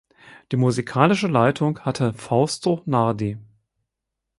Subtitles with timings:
[0.51, 3.37] Die musikalische Leitung hatte Fausto Nardi.